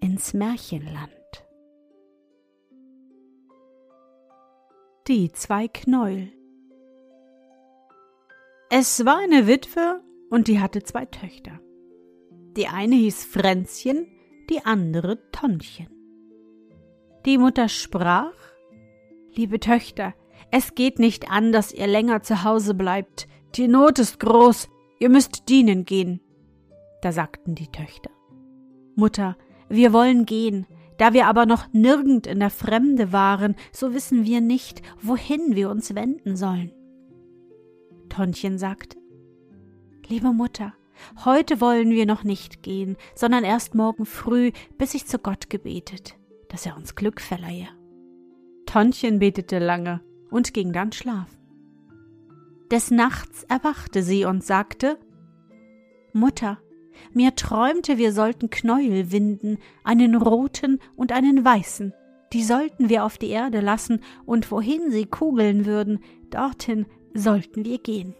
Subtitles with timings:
[0.00, 1.10] ins Märchenland.
[5.06, 6.32] Die zwei Knäuel
[8.70, 11.60] Es war eine Witwe und die hatte zwei Töchter.
[12.56, 14.06] Die eine hieß Fränzchen,
[14.48, 15.88] die andere Tonnchen.
[17.26, 18.34] Die Mutter sprach
[19.32, 20.14] Liebe Töchter,
[20.50, 23.28] es geht nicht an, dass ihr länger zu Hause bleibt.
[23.54, 26.20] Die Not ist groß, ihr müsst dienen gehen.
[27.02, 28.10] Da sagten die Töchter
[28.96, 29.36] Mutter,
[29.70, 30.66] wir wollen gehen,
[30.98, 35.70] da wir aber noch nirgend in der Fremde waren, so wissen wir nicht, wohin wir
[35.70, 36.72] uns wenden sollen.
[38.10, 38.98] Tonchen sagte
[40.08, 40.74] Liebe Mutter,
[41.24, 46.16] heute wollen wir noch nicht gehen, sondern erst morgen früh, bis ich zu Gott gebetet,
[46.48, 47.68] dass er uns Glück verleihe.
[48.66, 51.38] Tonchen betete lange und ging dann schlafen.
[52.70, 54.98] Des Nachts erwachte sie und sagte
[56.12, 56.58] Mutter,
[57.12, 61.92] mir träumte, wir sollten Knäuel winden, einen roten und einen weißen.
[62.32, 67.78] Die sollten wir auf die Erde lassen, und wohin sie kugeln würden, dorthin sollten wir
[67.78, 68.14] gehen.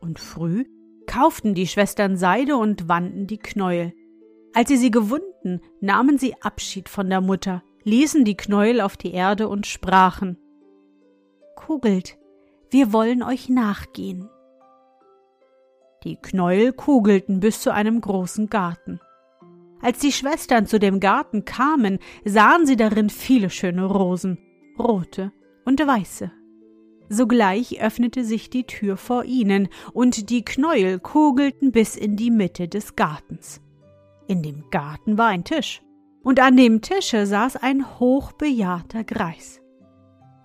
[0.00, 0.64] Und früh
[1.06, 3.92] kauften die Schwestern Seide und wanden die Knäuel.
[4.54, 9.12] Als sie sie gewunden, nahmen sie Abschied von der Mutter, ließen die Knäuel auf die
[9.12, 10.38] Erde und sprachen
[11.56, 12.18] Kugelt,
[12.70, 14.28] wir wollen euch nachgehen.
[16.06, 19.00] Die Knäuel kugelten bis zu einem großen Garten.
[19.82, 24.38] Als die Schwestern zu dem Garten kamen, sahen sie darin viele schöne Rosen,
[24.78, 25.32] rote
[25.64, 26.30] und weiße.
[27.08, 32.68] Sogleich öffnete sich die Tür vor ihnen, und die Knäuel kugelten bis in die Mitte
[32.68, 33.60] des Gartens.
[34.28, 35.82] In dem Garten war ein Tisch,
[36.22, 39.60] und an dem Tische saß ein hochbejahrter Greis.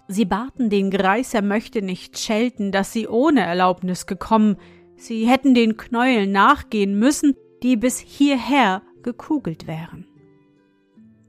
[0.08, 4.58] Sie baten den Greis, er möchte nicht schelten, dass sie ohne Erlaubnis gekommen,
[5.02, 10.06] Sie hätten den Knäueln nachgehen müssen, die bis hierher gekugelt wären.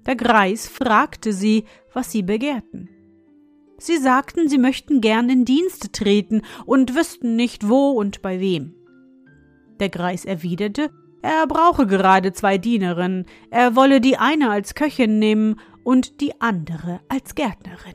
[0.04, 2.90] Der Greis fragte sie, was sie begehrten.
[3.78, 8.74] Sie sagten, sie möchten gern in Dienste treten und wüssten nicht wo und bei wem.
[9.80, 10.90] Der Greis erwiderte,
[11.22, 17.00] er brauche gerade zwei Dienerinnen, er wolle die eine als Köchin nehmen und die andere
[17.08, 17.94] als Gärtnerin.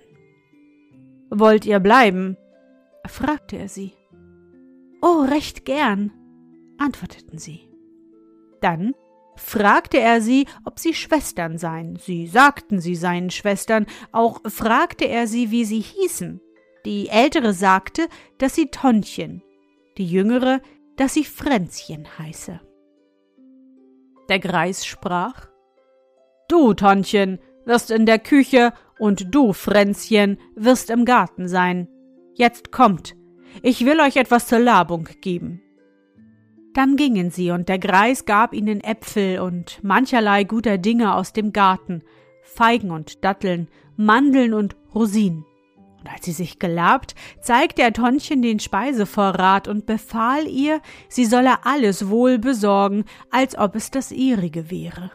[1.30, 2.36] Wollt ihr bleiben?
[3.06, 3.94] fragte er sie.
[5.02, 6.12] Oh, recht gern,
[6.78, 7.70] antworteten sie.
[8.62, 8.94] Dann
[9.36, 11.98] fragte er sie, ob sie Schwestern seien.
[11.98, 16.42] Sie sagten, sie seien Schwestern, auch fragte er sie, wie sie hießen.
[16.86, 19.44] Die ältere sagte, dass sie Tonchen,
[19.98, 20.62] die jüngere,
[20.96, 22.60] dass sie Fränzchen heiße.
[24.30, 25.48] Der Greis sprach
[26.50, 31.90] Du, Tonchen, wirst in der Küche und du, Fränzchen, wirst im Garten sein.
[32.36, 33.17] Jetzt kommt,
[33.62, 35.62] ich will euch etwas zur Labung geben.
[36.74, 41.52] Dann gingen sie, und der Greis gab ihnen Äpfel und mancherlei guter Dinge aus dem
[41.52, 42.04] Garten,
[42.44, 45.44] Feigen und Datteln, Mandeln und Rosinen.
[46.00, 51.66] Und als sie sich gelabt, zeigte er Tonchen den Speisevorrat und befahl ihr, sie solle
[51.66, 55.12] alles wohl besorgen, als ob es das ihrige wäre.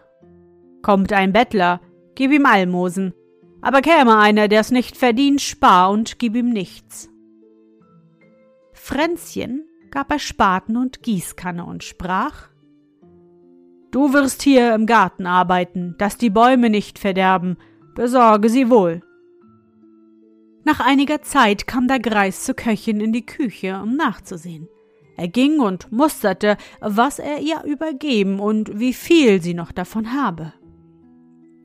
[0.82, 1.80] Kommt ein Bettler,
[2.16, 3.14] gib ihm Almosen,
[3.60, 7.11] aber käme einer, der's nicht verdient, spar und gib ihm nichts.
[8.84, 12.48] Fränzchen gab er Spaten und Gießkanne und sprach
[13.92, 17.58] Du wirst hier im Garten arbeiten, dass die Bäume nicht verderben,
[17.94, 19.02] besorge sie wohl.
[20.64, 24.68] Nach einiger Zeit kam der Greis zur Köchin in die Küche, um nachzusehen.
[25.16, 30.54] Er ging und musterte, was er ihr übergeben und wie viel sie noch davon habe.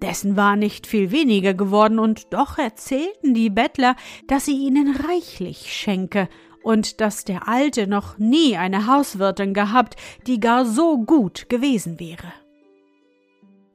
[0.03, 3.95] Dessen war nicht viel weniger geworden, und doch erzählten die Bettler,
[4.27, 6.29] dass sie ihnen reichlich schenke
[6.67, 9.95] und dass der Alte noch nie eine Hauswirtin gehabt,
[10.27, 12.33] die gar so gut gewesen wäre.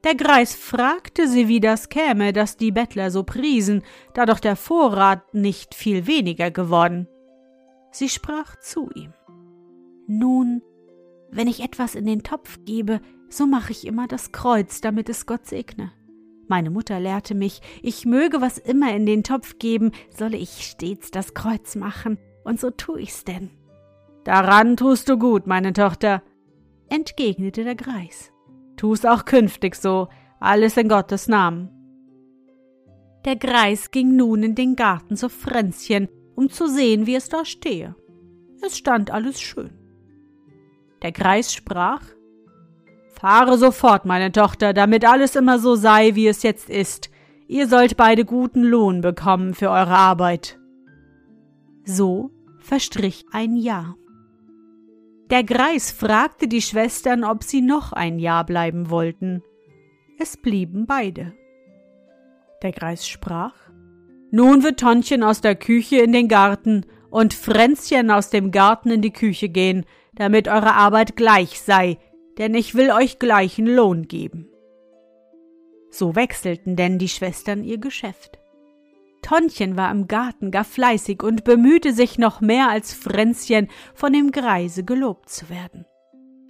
[0.03, 3.81] Der Greis fragte sie, wie das käme, dass die Bettler so priesen,
[4.13, 7.07] da doch der Vorrat nicht viel weniger geworden.
[7.89, 9.11] Sie sprach zu ihm.
[10.05, 10.61] Nun,
[11.31, 15.25] wenn ich etwas in den Topf gebe, so mache ich immer das Kreuz, damit es
[15.25, 15.91] Gott segne.
[16.47, 21.09] Meine Mutter lehrte mich, ich möge was immer in den Topf geben, solle ich stets
[21.09, 23.49] das Kreuz machen, und so tu ich's denn.
[24.23, 26.21] Daran tust du gut, meine Tochter,
[26.89, 28.31] entgegnete der Greis.
[28.77, 30.07] Tu's auch künftig so,
[30.39, 31.69] alles in Gottes Namen.
[33.25, 37.45] Der Greis ging nun in den Garten zu Fränzchen, um zu sehen, wie es da
[37.45, 37.95] stehe.
[38.61, 39.71] Es stand alles schön.
[41.01, 42.01] Der Greis sprach
[43.23, 47.09] Fahre sofort, meine Tochter, damit alles immer so sei, wie es jetzt ist.
[47.47, 50.59] Ihr sollt beide guten Lohn bekommen für eure Arbeit.
[51.85, 52.31] So
[52.63, 53.95] verstrich ein Jahr.
[55.29, 59.43] Der Greis fragte die Schwestern, ob sie noch ein Jahr bleiben wollten.
[60.19, 61.33] Es blieben beide.
[62.61, 63.55] Der Greis sprach
[64.31, 69.01] Nun wird Tonchen aus der Küche in den Garten und Fränzchen aus dem Garten in
[69.01, 71.97] die Küche gehen, damit eure Arbeit gleich sei,
[72.37, 74.49] denn ich will euch gleichen Lohn geben.
[75.89, 78.39] So wechselten denn die Schwestern ihr Geschäft.
[79.23, 84.31] Tonchen war im Garten gar fleißig und bemühte sich noch mehr als Fränzchen, von dem
[84.31, 85.85] Greise gelobt zu werden.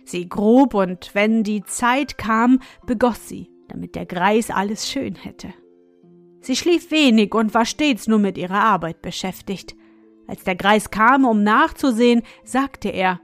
[0.04, 5.54] Sie grub und wenn die Zeit kam, begoss sie, damit der Greis alles schön hätte.
[6.42, 9.76] Sie schlief wenig und war stets nur mit ihrer Arbeit beschäftigt.
[10.28, 13.22] Als der Greis kam, um nachzusehen, sagte er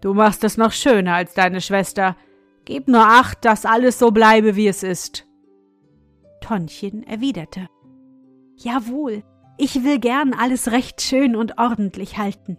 [0.00, 2.16] Du machst es noch schöner als deine Schwester.
[2.64, 5.26] Gib nur acht, dass alles so bleibe, wie es ist.
[6.40, 7.68] Tonchen erwiderte
[8.56, 9.22] Jawohl,
[9.56, 12.58] ich will gern alles recht schön und ordentlich halten.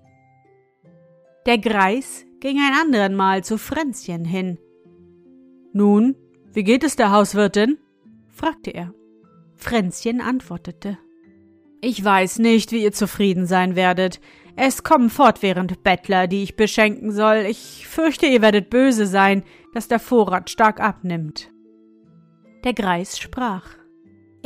[1.46, 4.58] Der Greis ging ein anderen Mal zu Fränzchen hin.
[5.74, 6.16] Nun,
[6.54, 7.78] wie geht es der Hauswirtin?
[8.30, 8.94] fragte er.
[9.56, 10.98] Fränzchen antwortete
[11.82, 14.20] Ich weiß nicht, wie ihr zufrieden sein werdet.
[14.56, 17.46] Es kommen fortwährend Bettler, die ich beschenken soll.
[17.50, 19.44] Ich fürchte, ihr werdet böse sein,
[19.74, 21.52] dass der Vorrat stark abnimmt.
[22.64, 23.68] Der Greis sprach.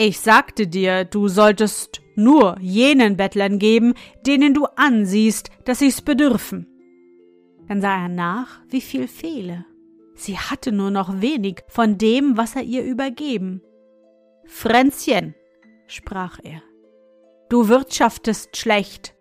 [0.02, 6.68] Ich sagte dir, du solltest nur jenen Bettlern geben, denen du ansiehst, dass sie's bedürfen.
[7.68, 9.66] Dann sah er nach, wie viel fehle.
[10.16, 13.62] Sie hatte nur noch wenig von dem, was er ihr übergeben.
[14.46, 15.36] Fränzchen,
[15.88, 16.62] sprach er,
[17.50, 19.16] du wirtschaftest schlecht,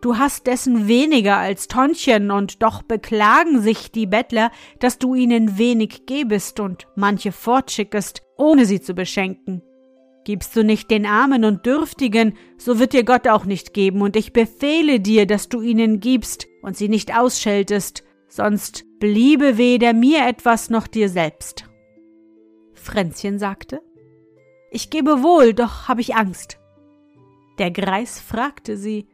[0.00, 4.50] Du hast dessen weniger als Tonchen, und doch beklagen sich die Bettler,
[4.80, 9.62] dass du ihnen wenig gebest und manche fortschickest, ohne sie zu beschenken.
[10.24, 14.16] Gibst du nicht den Armen und Dürftigen, so wird dir Gott auch nicht geben, und
[14.16, 20.26] ich befehle dir, dass du ihnen gibst und sie nicht ausscheltest, sonst bliebe weder mir
[20.26, 21.64] etwas noch dir selbst.
[22.72, 23.80] Fränzchen sagte,
[24.70, 26.58] ich gebe wohl, doch hab ich Angst.
[27.58, 29.06] Der Greis fragte sie,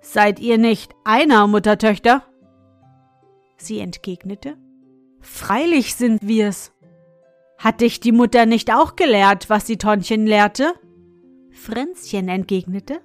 [0.00, 2.22] Seid ihr nicht einer, Muttertöchter?
[3.56, 4.56] Sie entgegnete,
[5.20, 6.72] Freilich sind wir's.
[7.58, 10.74] Hat dich die Mutter nicht auch gelehrt, was die Tonchen lehrte?
[11.50, 13.00] Fränzchen entgegnete,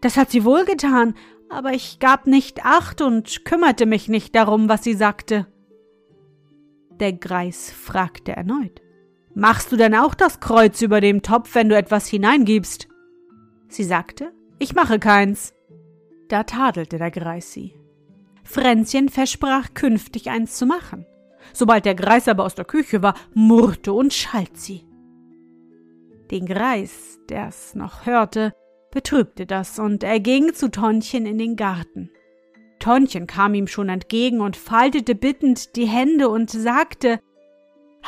[0.00, 1.14] Das hat sie wohl getan,
[1.48, 5.46] aber ich gab nicht acht und kümmerte mich nicht darum, was sie sagte.
[7.00, 8.80] Der Greis fragte erneut,
[9.34, 12.88] Machst du denn auch das Kreuz über dem Topf, wenn du etwas hineingibst?
[13.68, 15.52] Sie sagte, Ich mache keins.
[16.28, 17.74] Da tadelte der Greis sie.
[18.44, 21.04] Fränzchen versprach künftig eins zu machen.
[21.52, 24.86] Sobald der Greis aber aus der Küche war, murrte und schalt sie.
[26.30, 28.52] Den Greis, der's noch hörte,
[28.90, 32.10] betrübte das, und er ging zu Tonchen in den Garten.
[32.78, 37.20] Tonchen kam ihm schon entgegen und faltete bittend die Hände und sagte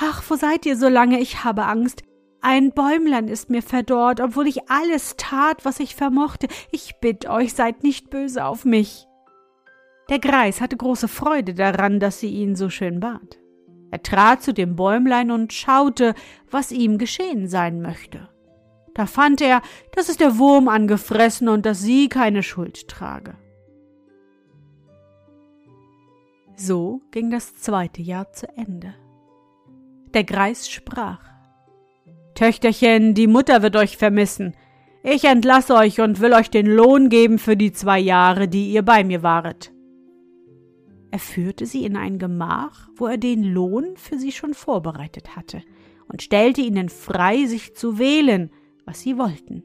[0.01, 1.19] Ach, wo seid ihr so lange?
[1.19, 2.03] Ich habe Angst.
[2.41, 6.47] Ein Bäumlein ist mir verdorrt, obwohl ich alles tat, was ich vermochte.
[6.71, 9.08] Ich bitt euch, seid nicht böse auf mich.
[10.09, 13.39] Der Greis hatte große Freude daran, dass sie ihn so schön bat.
[13.91, 16.15] Er trat zu dem Bäumlein und schaute,
[16.51, 18.29] was ihm geschehen sein möchte.
[18.95, 19.63] Da fand er,
[19.95, 23.35] dass es der Wurm angefressen und dass sie keine Schuld trage.
[26.57, 28.95] So ging das zweite Jahr zu Ende.
[30.15, 31.21] Der Greis sprach
[32.35, 34.55] Töchterchen, die Mutter wird euch vermissen.
[35.03, 38.83] Ich entlasse euch und will euch den Lohn geben für die zwei Jahre, die ihr
[38.83, 39.73] bei mir waret.
[41.11, 45.63] Er führte sie in ein Gemach, wo er den Lohn für sie schon vorbereitet hatte,
[46.07, 48.51] und stellte ihnen frei, sich zu wählen,
[48.85, 49.65] was sie wollten.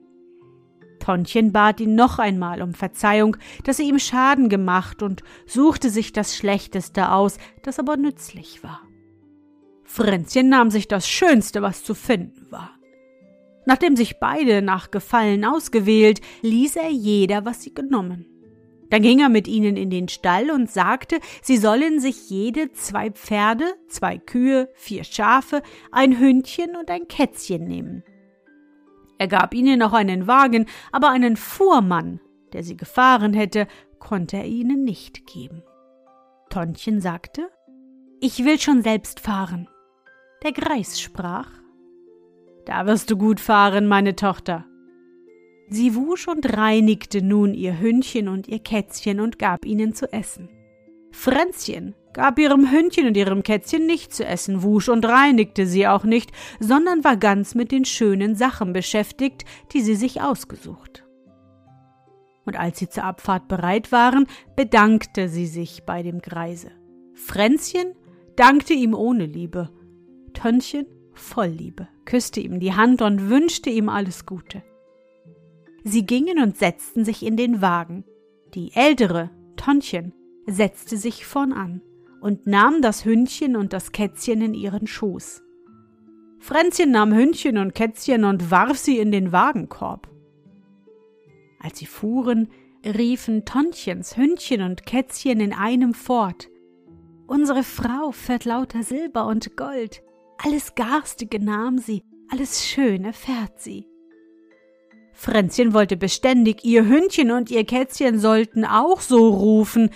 [0.99, 3.35] Tonchen bat ihn noch einmal um Verzeihung,
[3.65, 8.81] dass er ihm Schaden gemacht, und suchte sich das Schlechteste aus, das aber nützlich war.
[9.83, 12.71] Fränzchen nahm sich das Schönste, was zu finden war.
[13.65, 18.32] Nachdem sich beide nach Gefallen ausgewählt, ließ er jeder, was sie genommen.
[18.93, 23.09] Dann ging er mit ihnen in den Stall und sagte, sie sollen sich jede zwei
[23.09, 28.03] Pferde, zwei Kühe, vier Schafe, ein Hündchen und ein Kätzchen nehmen.
[29.17, 32.19] Er gab ihnen auch einen Wagen, aber einen Fuhrmann,
[32.53, 33.65] der sie gefahren hätte,
[33.97, 35.63] konnte er ihnen nicht geben.
[36.51, 37.49] Tonchen sagte,
[38.19, 39.67] ich will schon selbst fahren.
[40.43, 41.49] Der Greis sprach,
[42.67, 44.67] da wirst du gut fahren, meine Tochter.
[45.69, 50.49] Sie wusch und reinigte nun ihr Hündchen und ihr Kätzchen und gab ihnen zu essen.
[51.11, 56.03] Fränzchen gab ihrem Hündchen und ihrem Kätzchen nicht zu essen, wusch und reinigte sie auch
[56.03, 61.03] nicht, sondern war ganz mit den schönen Sachen beschäftigt, die sie sich ausgesucht.
[62.45, 66.71] Und als sie zur Abfahrt bereit waren, bedankte sie sich bei dem Greise.
[67.13, 67.93] Fränzchen
[68.35, 69.69] dankte ihm ohne Liebe,
[70.33, 74.63] Tönnchen voll Liebe, küsste ihm die Hand und wünschte ihm alles Gute.
[75.83, 78.05] Sie gingen und setzten sich in den Wagen.
[78.53, 80.13] Die ältere, Tonchen,
[80.45, 81.81] setzte sich vorn an
[82.21, 85.43] und nahm das Hündchen und das Kätzchen in ihren Schoß.
[86.39, 90.09] Fränzchen nahm Hündchen und Kätzchen und warf sie in den Wagenkorb.
[91.59, 92.49] Als sie fuhren,
[92.85, 96.49] riefen Tonchens Hündchen und Kätzchen in einem fort.
[97.27, 100.03] Unsere Frau fährt lauter Silber und Gold,
[100.37, 103.87] alles Garstige nahm sie, alles Schöne fährt sie.
[105.13, 109.91] Fränzchen wollte beständig, ihr Hündchen und ihr Kätzchen sollten auch so rufen,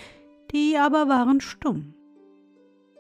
[0.52, 1.96] die aber waren stumm.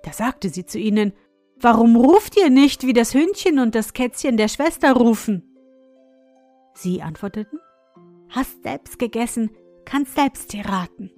[0.04, 1.14] Da sagte sie zu ihnen,
[1.60, 5.44] Warum ruft ihr nicht, wie das Hündchen und das Kätzchen der Schwester rufen?
[6.76, 7.60] Sie antworteten,
[8.30, 9.50] Hast selbst gegessen,
[9.86, 11.12] kannst selbst dir raten.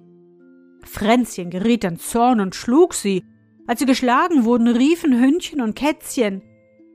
[0.82, 3.24] Fränzchen geriet in Zorn und schlug sie.
[3.66, 6.42] Als sie geschlagen wurden, riefen Hündchen und Kätzchen,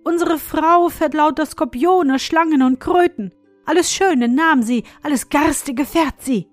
[0.04, 3.34] Unsere Frau fährt lauter Skorpione, Schlangen und Kröten.
[3.66, 6.48] Alles Schöne nahm sie, alles Garstige fährt sie.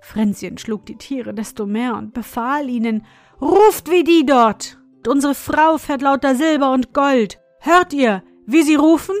[0.00, 3.06] Fränzchen schlug die Tiere desto mehr und befahl ihnen,
[3.40, 4.78] Ruft wie die dort!
[5.06, 7.38] Unsere Frau fährt lauter Silber und Gold.
[7.60, 9.14] Hört ihr, wie sie rufen?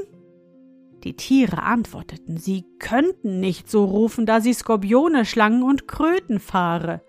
[1.04, 7.02] Die Tiere antworteten, sie könnten nicht so rufen, da sie Skorpione, Schlangen und Kröten fahre.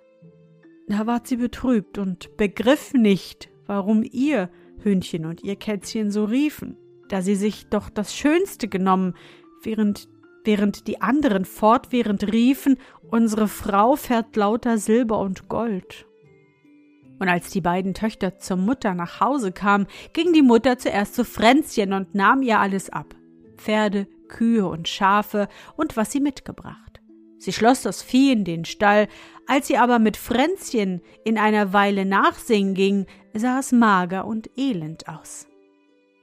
[0.88, 4.50] Da ward sie betrübt und begriff nicht, warum ihr
[4.84, 9.13] Hündchen und ihr Kätzchen so riefen, da sie sich doch das Schönste genommen,
[9.65, 10.07] während,
[10.43, 12.77] während die anderen fortwährend riefen,
[13.10, 16.05] unsere Frau fährt lauter Silber und Gold.
[17.19, 21.24] Und als die beiden Töchter zur Mutter nach Hause kamen, ging die Mutter zuerst zu
[21.24, 23.15] Fränzchen und nahm ihr alles ab.
[23.57, 27.01] Pferde, Kühe und Schafe und was sie mitgebracht.
[27.38, 29.07] Sie schloss das Vieh in den Stall,
[29.48, 35.07] als sie aber mit Fränzchen in einer Weile nachsingen ging, sah es mager und elend
[35.07, 35.48] aus.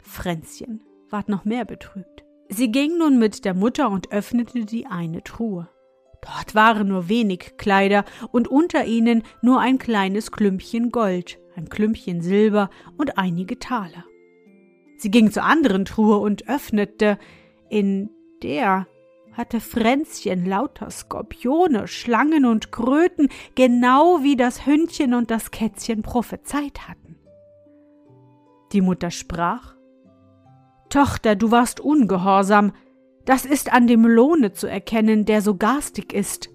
[0.02, 2.21] Fränzchen ward noch mehr betrübt.
[2.52, 5.70] Sie ging nun mit der Mutter und öffnete die eine Truhe.
[6.20, 12.20] Dort waren nur wenig Kleider und unter ihnen nur ein kleines Klümpchen Gold, ein Klümpchen
[12.20, 12.68] Silber
[12.98, 14.04] und einige Taler.
[14.98, 17.18] Sie ging zur anderen Truhe und öffnete.
[17.70, 18.10] In
[18.42, 18.86] der
[19.32, 26.86] hatte Fränzchen lauter Skorpione, Schlangen und Kröten, genau wie das Hündchen und das Kätzchen prophezeit
[26.86, 27.16] hatten.
[28.72, 29.74] Die Mutter sprach
[30.92, 32.72] Tochter, du warst ungehorsam,
[33.24, 36.50] das ist an dem Lohne zu erkennen, der so garstig ist.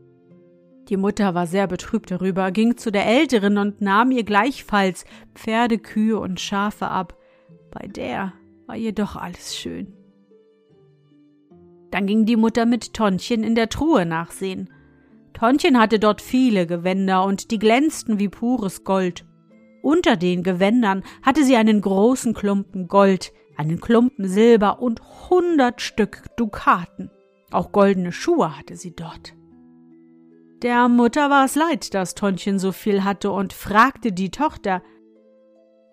[0.89, 5.79] Die Mutter war sehr betrübt darüber, ging zu der Älteren und nahm ihr gleichfalls Pferde,
[5.79, 7.17] Kühe und Schafe ab.
[7.72, 8.34] Bei der
[8.67, 9.91] war jedoch alles schön.
[11.89, 14.70] Dann ging die Mutter mit Tonchen in der Truhe nachsehen.
[15.34, 19.25] Tonchen hatte dort viele Gewänder und die glänzten wie pures Gold.
[19.82, 26.23] Unter den Gewändern hatte sie einen großen Klumpen Gold, einen Klumpen Silber und hundert Stück
[26.37, 27.11] Dukaten.
[27.51, 29.33] Auch goldene Schuhe hatte sie dort.
[30.61, 34.81] Der Mutter war es leid, dass Tonchen so viel hatte und fragte die Tochter,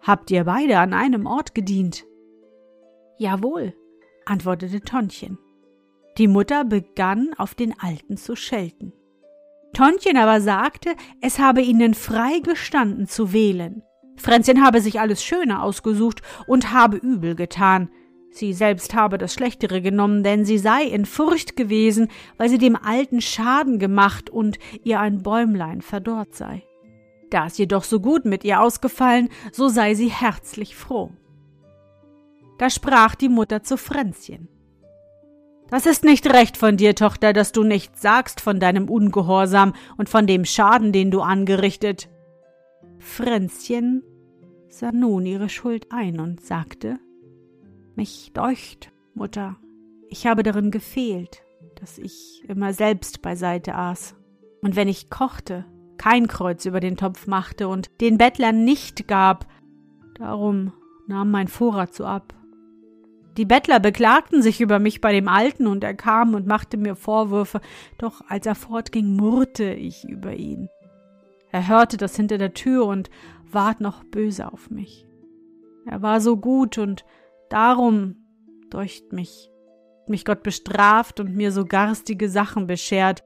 [0.00, 2.04] Habt ihr beide an einem Ort gedient?
[3.18, 3.74] Jawohl,
[4.26, 5.38] antwortete Tonchen.
[6.18, 8.92] Die Mutter begann auf den Alten zu schelten.
[9.72, 13.82] Tonchen aber sagte, es habe ihnen frei gestanden zu wählen.
[14.16, 17.90] Fränzchen habe sich alles Schöne ausgesucht und habe übel getan.
[18.30, 22.76] Sie selbst habe das Schlechtere genommen, denn sie sei in Furcht gewesen, weil sie dem
[22.76, 26.64] Alten Schaden gemacht und ihr ein Bäumlein verdorrt sei.
[27.30, 31.12] Da es jedoch so gut mit ihr ausgefallen, so sei sie herzlich froh.
[32.58, 34.48] Da sprach die Mutter zu Fränzchen.
[35.70, 40.08] Das ist nicht recht von dir, Tochter, dass du nichts sagst von deinem Ungehorsam und
[40.08, 42.08] von dem Schaden, den du angerichtet.
[43.04, 44.02] Fränzchen
[44.68, 46.98] sah nun ihre Schuld ein und sagte
[47.94, 49.56] Mich deucht, Mutter,
[50.08, 51.42] ich habe darin gefehlt,
[51.76, 54.16] dass ich immer selbst beiseite aß.
[54.62, 55.66] Und wenn ich kochte,
[55.98, 59.46] kein Kreuz über den Topf machte und den Bettlern nicht gab,
[60.16, 60.72] darum
[61.06, 62.34] nahm mein Vorrat so ab.
[63.36, 66.96] Die Bettler beklagten sich über mich bei dem Alten, und er kam und machte mir
[66.96, 67.60] Vorwürfe,
[67.98, 70.68] doch als er fortging, murrte ich über ihn.
[71.54, 73.10] Er hörte das hinter der Tür und
[73.48, 75.06] ward noch böse auf mich.
[75.86, 77.04] Er war so gut, und
[77.48, 78.16] darum,
[78.70, 79.52] deucht mich,
[80.08, 83.22] mich Gott bestraft und mir so garstige Sachen beschert,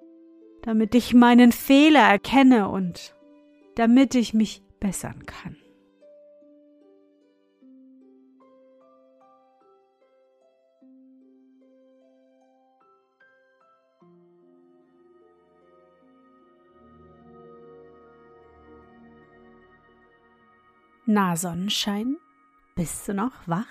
[0.60, 3.16] damit ich meinen Fehler erkenne und
[3.76, 5.56] damit ich mich bessern kann.
[21.10, 22.18] Na Sonnenschein,
[22.74, 23.64] bist du noch wach?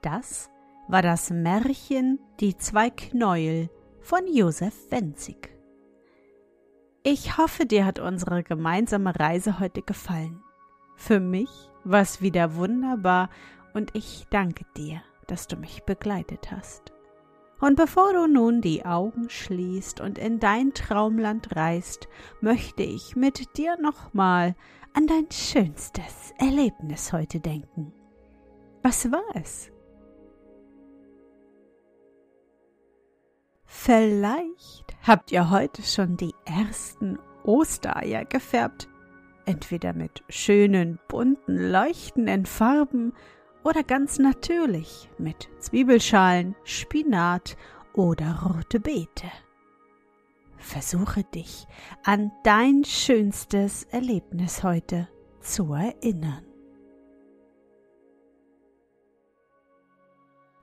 [0.00, 0.48] Das
[0.86, 5.50] war das Märchen Die zwei Knäuel von Josef Wenzig.
[7.02, 10.40] Ich hoffe, dir hat unsere gemeinsame Reise heute gefallen.
[10.94, 11.50] Für mich
[11.82, 13.28] war es wieder wunderbar
[13.74, 16.92] und ich danke dir, dass du mich begleitet hast.
[17.60, 22.08] Und bevor du nun die Augen schließt und in dein Traumland reist,
[22.40, 24.54] möchte ich mit dir nochmal
[24.92, 27.92] an dein schönstes Erlebnis heute denken.
[28.82, 29.70] Was war es?
[33.64, 38.88] Vielleicht habt ihr heute schon die ersten Ostereier gefärbt,
[39.44, 43.12] entweder mit schönen, bunten, leuchtenden Farben
[43.66, 47.56] oder ganz natürlich mit Zwiebelschalen, Spinat
[47.94, 49.26] oder rote Beete.
[50.56, 51.66] Versuche dich
[52.04, 55.08] an dein schönstes Erlebnis heute
[55.40, 56.46] zu erinnern.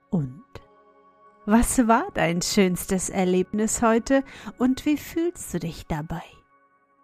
[0.09, 0.45] Und
[1.45, 4.23] was war dein schönstes Erlebnis heute
[4.57, 6.23] und wie fühlst du dich dabei?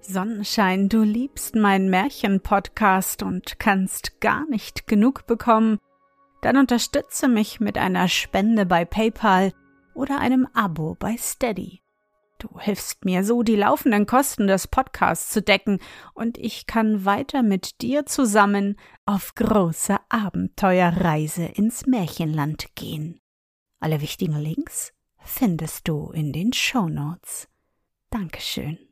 [0.00, 5.78] Sonnenschein, du liebst meinen Märchen-Podcast und kannst gar nicht genug bekommen,
[6.40, 9.52] dann unterstütze mich mit einer Spende bei PayPal
[9.94, 11.82] oder einem Abo bei Steady.
[12.38, 15.80] Du hilfst mir so, die laufenden Kosten des Podcasts zu decken,
[16.14, 23.20] und ich kann weiter mit dir zusammen auf große Abenteuerreise ins Märchenland gehen.
[23.80, 27.48] Alle wichtigen Links findest du in den Show Notes.
[28.10, 28.87] Dankeschön.